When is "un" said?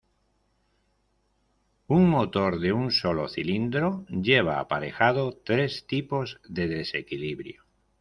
1.97-2.09, 2.79-2.89